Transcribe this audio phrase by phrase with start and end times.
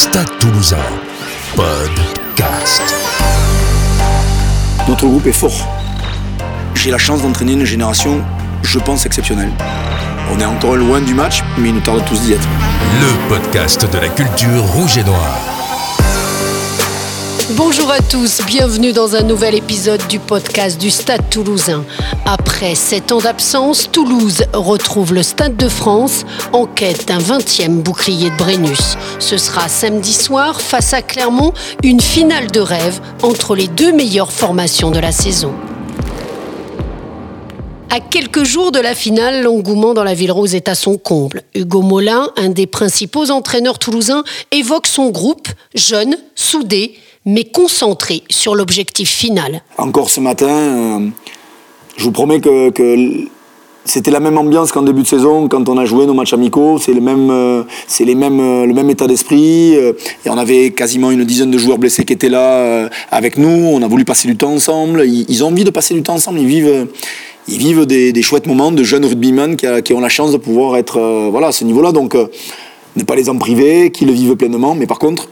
[0.00, 0.76] Stade Toulousain,
[1.56, 2.82] podcast.
[4.86, 5.66] Notre groupe est fort.
[6.76, 8.22] J'ai la chance d'entraîner une génération,
[8.62, 9.50] je pense, exceptionnelle.
[10.32, 12.48] On est encore loin du match, mais il nous tarde tous d'y être.
[13.00, 15.57] Le podcast de la culture rouge et noire.
[17.56, 21.82] Bonjour à tous, bienvenue dans un nouvel épisode du podcast du Stade toulousain.
[22.26, 28.28] Après sept ans d'absence, Toulouse retrouve le Stade de France en quête d'un 20e bouclier
[28.28, 28.98] de Brennus.
[29.18, 34.32] Ce sera samedi soir face à Clermont, une finale de rêve entre les deux meilleures
[34.32, 35.54] formations de la saison.
[37.88, 41.42] À quelques jours de la finale, l'engouement dans la Ville Rose est à son comble.
[41.54, 46.94] Hugo Molin, un des principaux entraîneurs toulousains, évoque son groupe, jeune, soudé,
[47.28, 49.62] mais concentré sur l'objectif final.
[49.76, 50.98] Encore ce matin, euh,
[51.98, 52.72] je vous promets que,
[53.84, 56.78] c'était la même ambiance qu'en début de saison, quand on a joué nos matchs amicaux.
[56.78, 59.74] C'est le même, euh, c'est les mêmes, euh, le même état d'esprit.
[59.74, 59.94] et
[60.26, 63.48] on avait quasiment une dizaine de joueurs blessés qui étaient là avec nous.
[63.48, 65.04] On a voulu passer du temps ensemble.
[65.06, 66.40] Ils, ont envie de passer du temps ensemble.
[66.40, 66.86] Ils vivent,
[67.46, 70.98] ils vivent des, chouettes moments de jeunes rugbymen qui, ont la chance de pouvoir être
[71.30, 71.92] voilà, à ce niveau-là.
[71.92, 74.74] Donc, ne pas les en priver, qu'ils le vivent pleinement.
[74.74, 75.28] Mais par contre,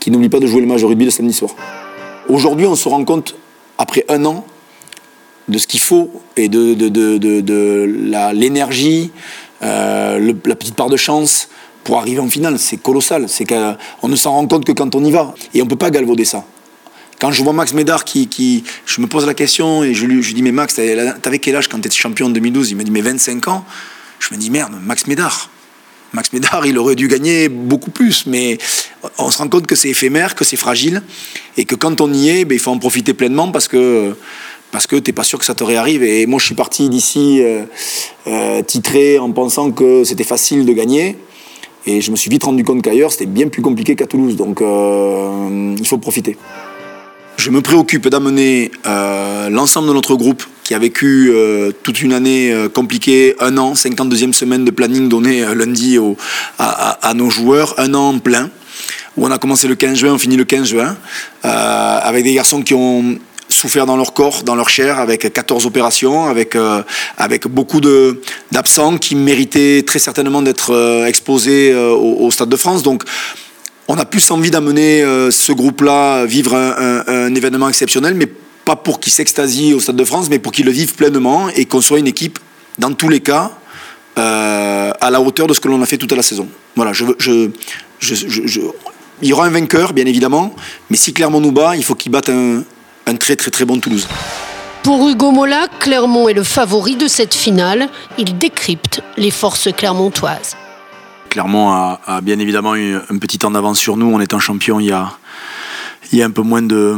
[0.00, 1.52] qui n'oublie pas de jouer le match de rugby le samedi soir.
[2.28, 3.34] Aujourd'hui, on se rend compte,
[3.78, 4.44] après un an,
[5.48, 9.10] de ce qu'il faut et de, de, de, de- l'énergie,
[9.62, 11.48] euh, la petite part de chance
[11.84, 12.58] pour arriver en finale.
[12.58, 13.28] C'est colossal.
[13.28, 15.34] C'est qu'on ne s'en rend compte que quand on y va.
[15.54, 16.44] Et on ne peut pas galvauder ça.
[17.18, 20.42] Quand je vois Max Médard qui, Je me pose la question et je lui, dis
[20.42, 20.74] Mais Max,
[21.22, 23.64] t'avais quel âge quand tu étais champion en 2012 Il me dit Mais 25 ans.
[24.20, 25.50] Je me dis Merde, Max Médard.
[26.12, 28.58] Max Médard, il aurait dû gagner beaucoup plus, mais
[29.18, 31.02] on se rend compte que c'est éphémère, que c'est fragile,
[31.56, 34.14] et que quand on y est, ben, il faut en profiter pleinement parce que
[34.70, 36.02] parce que pas sûr que ça te réarrive.
[36.02, 37.62] Et moi, je suis parti d'ici euh,
[38.26, 41.16] euh, titré en pensant que c'était facile de gagner,
[41.86, 44.36] et je me suis vite rendu compte qu'ailleurs, c'était bien plus compliqué qu'à Toulouse.
[44.36, 46.36] Donc, euh, il faut profiter.
[47.36, 52.52] Je me préoccupe d'amener l'ensemble de notre groupe qui a vécu euh, toute une année
[52.52, 55.98] euh, compliquée, un an, 52e semaine de planning donné euh, lundi
[56.58, 58.50] à, nos joueurs, un an plein,
[59.16, 60.94] où on a commencé le 15 juin, on finit le 15 juin,
[61.42, 63.18] avec des garçons qui ont
[63.48, 66.54] souffert dans leur corps, dans leur chair, avec 14 opérations, avec,
[67.16, 72.82] avec beaucoup d'absents qui méritaient très certainement d'être exposés au, Stade de France.
[72.82, 73.04] Donc,
[73.88, 78.28] on a plus envie d'amener ce groupe-là vivre un- un événement exceptionnel, mais
[78.68, 81.64] pas pour qu'il s'extasie au Stade de France, mais pour qu'il le vive pleinement et
[81.64, 82.38] qu'on soit une équipe,
[82.78, 83.50] dans tous les cas,
[84.18, 86.46] euh, à la hauteur de ce que l'on a fait toute la saison.
[86.76, 87.48] Voilà, je, veux- je,
[87.98, 88.60] je, je- je-
[89.22, 90.54] il y aura un vainqueur, bien évidemment,
[90.90, 92.62] mais si Clermont nous bat, il faut qu'il batte un,
[93.06, 94.06] un très très très bon Toulouse.
[94.82, 97.88] Pour Hugo Mola, Clermont est le favori de cette finale.
[98.18, 100.56] Il décrypte les forces clermontoises.
[101.30, 104.78] Clermont a, a bien évidemment eu un petit temps d'avance sur nous en étant champion
[104.78, 105.10] il y a,
[106.12, 106.96] il y a un peu moins de,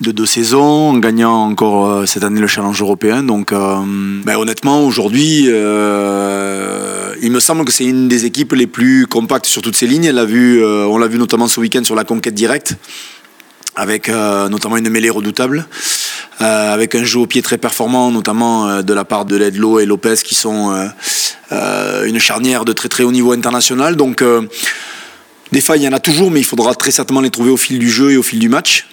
[0.00, 3.22] de deux saisons, en gagnant encore euh, cette année le challenge européen.
[3.22, 3.76] Donc euh,
[4.24, 9.46] ben, honnêtement, aujourd'hui, euh, il me semble que c'est une des équipes les plus compactes
[9.46, 10.10] sur toutes ces lignes.
[10.10, 12.76] L'a vu, on l'a vu notamment ce week-end sur la conquête directe,
[13.76, 15.66] avec notamment une mêlée redoutable.
[16.38, 20.14] Avec un jeu au pied très performant, notamment de la part de Ledlow et Lopez,
[20.24, 20.72] qui sont
[21.50, 23.96] une charnière de très très haut niveau international.
[23.96, 24.24] Donc,
[25.52, 27.58] des failles, il y en a toujours, mais il faudra très certainement les trouver au
[27.58, 28.86] fil du jeu et au fil du match.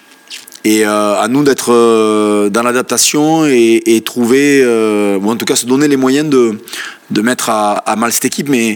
[0.70, 5.56] Et euh, à nous d'être euh, dans l'adaptation et, trouver, euh, ou en tout cas
[5.56, 8.50] se donner les moyens de, mettre à, mal cette équipe.
[8.50, 8.76] Mais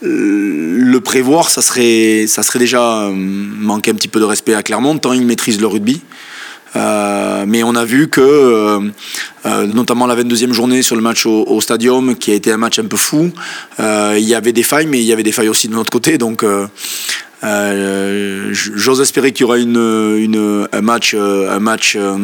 [0.00, 4.96] le prévoir, ça serait, ça serait déjà manquer un petit peu de respect à Clermont,
[4.96, 6.00] tant ils maîtrisent le rugby.
[6.74, 8.78] Mais on a vu que,
[9.44, 12.78] notamment la 22e journée sur le match au, au Stadium, qui a été un match
[12.78, 13.30] un peu fou,
[13.78, 16.16] il y avait des failles, mais il y avait des failles aussi de notre côté.
[16.16, 16.46] Donc,
[17.44, 21.58] euh, j'ose espérer qu'il y aura un match, euh,
[21.96, 22.18] euh,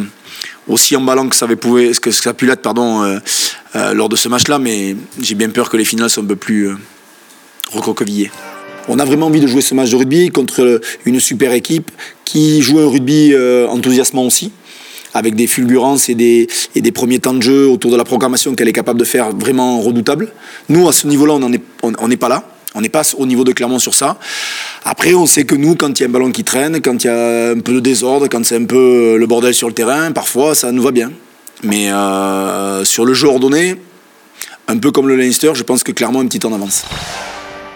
[0.68, 2.72] aussi emballant que ça, avait pouvé- que ça a pu l'être
[3.94, 6.70] lors de ce match-là, mais j'ai bien peur que les finales soient un peu plus
[7.72, 8.30] recroquevillées.
[8.88, 11.90] On a vraiment envie de jouer ce match de rugby contre une super équipe
[12.24, 13.34] qui joue un rugby
[13.68, 14.52] enthousiasmant aussi,
[15.14, 18.72] avec des fulgurances et des, premiers temps de jeu autour de la programmation qu'elle est
[18.72, 20.32] capable de faire vraiment redoutable.
[20.68, 21.34] Nous, à ce niveau-là,
[21.82, 22.44] on n'est pas là.
[22.74, 24.18] On n'est pas au niveau de Clermont sur ça.
[24.84, 27.06] Après, on sait que nous, quand il y a un ballon qui traîne, quand il
[27.06, 30.12] y a un peu de désordre, quand c'est un peu le bordel sur le terrain,
[30.12, 31.12] parfois ça nous va bien.
[31.62, 33.76] Mais euh, sur le jeu ordonné,
[34.68, 36.84] un peu comme le Leinster, je pense que Clermont a un petit temps d'avance.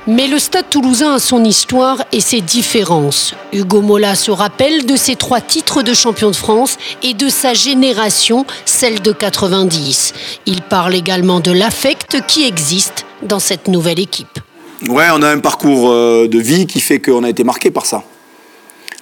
[0.08, 3.34] Mais le stade toulousain a son histoire et ses différences.
[3.52, 7.54] Hugo Mola se rappelle de ses trois titres de champion de France et de sa
[7.54, 10.14] génération, celle de 90.
[10.46, 14.38] Il parle également de l'affect qui existe dans cette nouvelle équipe.
[14.82, 17.86] Ouais, on a un parcours euh, de vie qui fait qu'on a été marqué par
[17.86, 18.04] ça.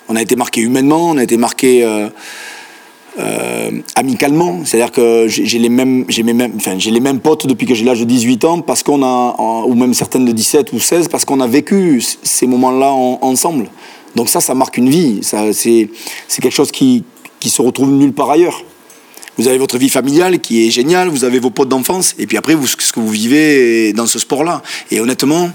[0.09, 1.83] On a été marqué humainement, on a été marqué
[3.19, 4.65] euh, amicalement.
[4.65, 8.01] C'est-à-dire que j'ai les mêmes, mêmes, enfin, j'ai les mêmes potes depuis que j'ai l'âge
[8.01, 9.35] de 18 ans, parce qu'on a,
[9.67, 13.69] ou même certaines de 17 ou 16, parce qu'on a vécu ces moments-là ensemble.
[14.15, 15.21] Donc ça, ça marque une vie.
[15.23, 15.89] Ça, c'est,
[16.29, 17.03] c'est quelque chose qui,
[17.41, 18.63] qui se retrouve nulle part ailleurs.
[19.37, 22.37] Vous avez votre vie familiale qui est géniale, vous avez vos potes d'enfance, et puis
[22.37, 24.63] après, vous, ce que vous vivez dans ce sport-là.
[24.91, 25.51] Et honnêtement,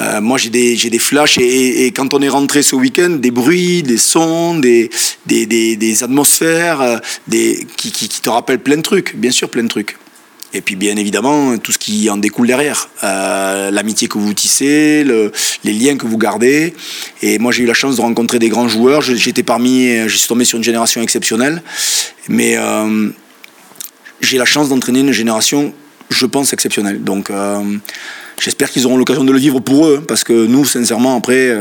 [0.00, 3.82] euh, moi, j'ai des, des flashs et, quand on est rentré ce week-end, des bruits,
[3.82, 4.90] des sons, des,
[5.26, 6.98] des, des, atmosphères, euh,
[7.28, 9.96] des, qui, qui, te rappellent plein de trucs, bien sûr, plein de trucs.
[10.52, 12.88] Et puis, bien évidemment, tout ce qui en découle derrière.
[13.04, 15.30] Euh, l'amitié que vous tissez, le,
[15.64, 16.74] les liens que vous gardez.
[17.22, 19.00] Et moi, j'ai eu la chance de rencontrer des grands joueurs.
[19.02, 21.62] J'étais parmi, je suis tombé sur une génération exceptionnelle.
[22.28, 22.56] Mais
[24.20, 25.72] j'ai la chance d'entraîner une génération,
[26.10, 27.02] je pense, exceptionnelle.
[27.02, 27.30] Donc,
[28.40, 31.54] J'espère qu'ils auront l'occasion de le vivre pour eux, parce que nous, sincèrement, après,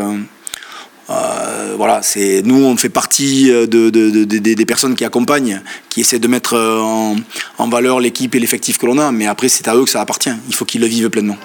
[1.60, 6.02] euh, euh, voilà, c'est nous, on fait partie euh, de, des personnes qui accompagnent, qui
[6.02, 7.16] essaient de mettre en,
[7.70, 9.12] valeur l'équipe et l'effectif que l'on a.
[9.12, 10.32] Mais après, c'est à eux que ça appartient.
[10.48, 11.38] Il faut qu'ils le vivent pleinement.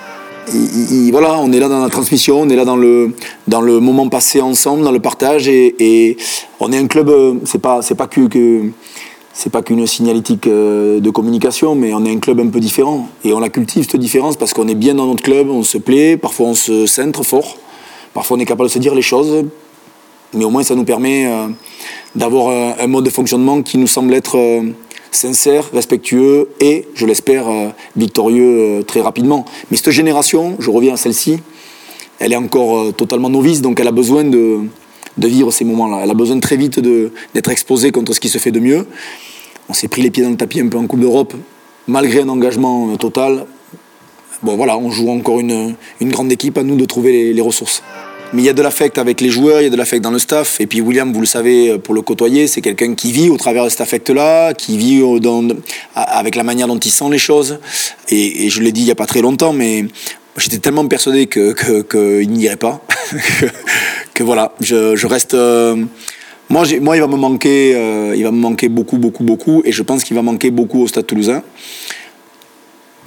[1.10, 3.14] voilà, on est là dans la transmission, on est là dans le,
[3.48, 6.16] dans le moment passé ensemble, dans le partage, et,
[6.60, 7.10] on est un club,
[7.44, 8.70] c'est pas, c'est pas que,
[9.34, 13.08] c'est pas qu'une signalétique euh, de communication, mais on est un club un peu différent.
[13.24, 15.76] Et on la cultive, cette différence, parce qu'on est bien dans notre club, on se
[15.76, 17.58] plaît, parfois on se centre fort,
[18.14, 19.44] parfois on est capable de se dire les choses,
[20.34, 21.48] mais au moins ça nous permet euh,
[22.14, 24.62] d'avoir un mode de fonctionnement qui nous semble être euh,
[25.10, 27.46] sincère, respectueux et, je l'espère,
[27.96, 29.44] victorieux très rapidement.
[29.70, 31.38] Mais cette génération, je reviens à celle-ci,
[32.18, 34.60] elle est encore totalement novice, donc elle a besoin de,
[35.18, 36.00] vivre ces moments-là.
[36.02, 38.86] Elle a besoin très vite d'être exposée contre ce qui se fait de mieux.
[39.68, 41.34] On s'est pris les pieds dans le tapis un peu en Coupe d'Europe,
[41.86, 43.46] malgré un engagement euh, total.
[44.42, 47.82] Bon voilà, on joue encore une grande équipe, à nous de trouver les, ressources.
[48.34, 50.10] Mais il y a de l'affect avec les joueurs, il y a de l'affect dans
[50.10, 50.60] le staff.
[50.60, 53.36] Et puis William, vous le savez, euh, pour le côtoyer, c'est quelqu'un qui vit au
[53.36, 55.02] travers de cet affect-là, qui vit
[55.94, 57.60] avec la manière dont il sent les choses.
[58.08, 59.84] Et, je l'ai dit il n'y a pas très longtemps, mais
[60.36, 62.84] j'étais tellement persuadé qu'il que, que n'irait pas.
[64.14, 65.34] que voilà, je, reste.
[65.34, 65.76] Euh,
[66.48, 69.70] moi, moi, il va me manquer, euh, il va me manquer beaucoup, beaucoup, beaucoup, et
[69.70, 71.42] je pense qu'il va manquer beaucoup au Stade Toulousain.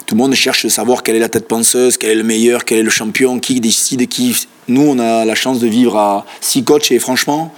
[0.07, 2.63] Tout le monde cherche à savoir quelle est la tête penseuse, quel est le meilleur,
[2.63, 4.47] quel est le champion, qui décide, qui.
[4.69, 7.53] Nous, on a la chance de vivre à six coachs, et franchement,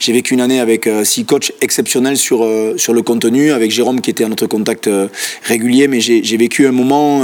[0.00, 3.70] j'ai vécu une année avec euh, six coachs exceptionnels sur, euh, sur le contenu, avec
[3.70, 5.08] Jérôme qui était à notre contact euh,
[5.42, 7.20] régulier, mais j'ai vécu un moment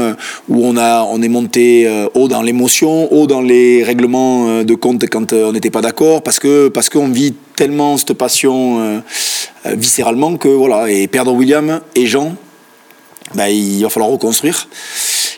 [0.51, 5.09] où on, a, on est monté haut dans l'émotion, haut dans les règlements de compte
[5.09, 9.03] quand on n'était pas d'accord, parce que parce qu'on vit tellement cette passion
[9.65, 12.37] viscéralement que voilà, et perdre William et Jean,
[13.35, 14.69] ben, il va falloir reconstruire.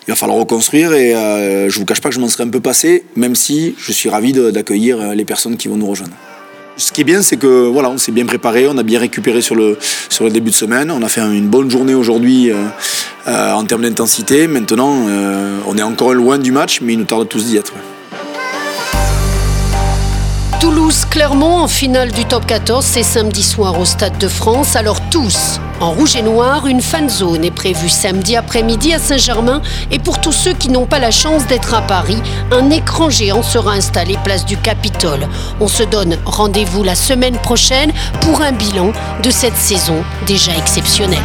[0.07, 2.61] Il va falloir reconstruire et je vous cache pas que je m'en serais un peu
[2.61, 6.15] passé, même si je suis ravi d'accueillir les personnes qui vont nous rejoindre.
[6.77, 9.43] Ce qui est bien, c'est que voilà, on s'est bien préparé, on a bien récupéré
[9.43, 9.77] sur le,
[10.31, 10.91] début de semaine.
[10.91, 12.57] On a fait une bonne journée aujourd'hui euh,
[13.29, 14.47] euh, en termes d'intensité.
[14.47, 17.73] Maintenant, euh, on est encore loin du match, mais il nous tarde tous d'y être.
[20.93, 24.77] Toulouse-Clermont en finale du top 14, c'est samedi soir au Stade de France.
[24.77, 29.63] Alors tous, en rouge et noir, une fan zone est prévue samedi après-midi à Saint-Germain.
[29.91, 33.43] Et pour tous ceux qui n'ont pas la chance d'être à Paris, un écran géant
[33.43, 35.27] sera installé place du Capitole.
[35.61, 37.91] On se donne rendez-vous la semaine prochaine
[38.21, 41.19] pour un bilan de cette saison déjà exceptionnelle.